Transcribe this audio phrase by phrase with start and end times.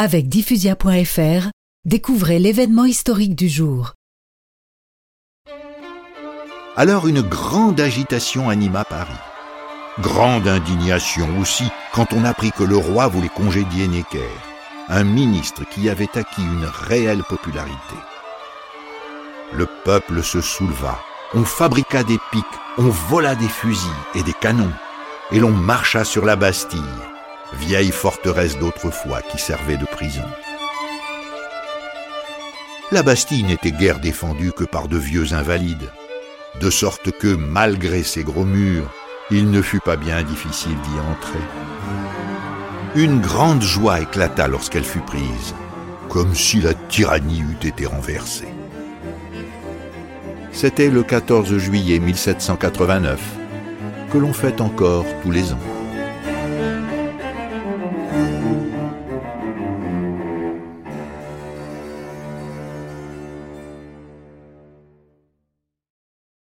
[0.00, 1.48] Avec diffusia.fr,
[1.84, 3.94] découvrez l'événement historique du jour.
[6.76, 9.10] Alors une grande agitation anima Paris.
[9.98, 14.30] Grande indignation aussi quand on apprit que le roi voulait congédier Necker,
[14.88, 17.96] un ministre qui avait acquis une réelle popularité.
[19.52, 21.00] Le peuple se souleva,
[21.34, 22.44] on fabriqua des pics,
[22.76, 24.72] on vola des fusils et des canons,
[25.32, 26.78] et l'on marcha sur la Bastille,
[27.54, 30.24] vieille forteresse d'autrefois qui servait de prison.
[32.90, 35.90] La Bastille n'était guère défendue que par de vieux invalides,
[36.60, 38.90] de sorte que, malgré ses gros murs,
[39.30, 41.38] il ne fut pas bien difficile d'y entrer.
[42.94, 45.54] Une grande joie éclata lorsqu'elle fut prise,
[46.08, 48.48] comme si la tyrannie eût été renversée.
[50.50, 53.20] C'était le 14 juillet 1789,
[54.10, 55.77] que l'on fête encore tous les ans.